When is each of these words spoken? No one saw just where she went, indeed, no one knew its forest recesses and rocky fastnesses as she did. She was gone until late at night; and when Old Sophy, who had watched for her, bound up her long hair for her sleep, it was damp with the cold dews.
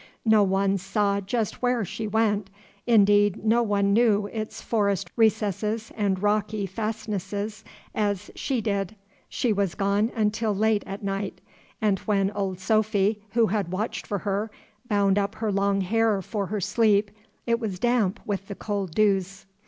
No 0.25 0.41
one 0.41 0.79
saw 0.79 1.19
just 1.21 1.61
where 1.61 1.85
she 1.85 2.07
went, 2.07 2.49
indeed, 2.87 3.45
no 3.45 3.61
one 3.61 3.93
knew 3.93 4.25
its 4.33 4.59
forest 4.59 5.11
recesses 5.15 5.91
and 5.95 6.23
rocky 6.23 6.65
fastnesses 6.65 7.63
as 7.93 8.31
she 8.33 8.61
did. 8.61 8.95
She 9.29 9.53
was 9.53 9.75
gone 9.75 10.11
until 10.15 10.55
late 10.55 10.81
at 10.87 11.03
night; 11.03 11.39
and 11.79 11.99
when 11.99 12.31
Old 12.31 12.59
Sophy, 12.59 13.21
who 13.33 13.45
had 13.45 13.71
watched 13.71 14.07
for 14.07 14.17
her, 14.25 14.49
bound 14.87 15.19
up 15.19 15.35
her 15.35 15.51
long 15.51 15.81
hair 15.81 16.23
for 16.23 16.47
her 16.47 16.59
sleep, 16.61 17.11
it 17.45 17.59
was 17.59 17.77
damp 17.77 18.19
with 18.25 18.47
the 18.47 18.55
cold 18.55 18.95
dews. 18.95 19.45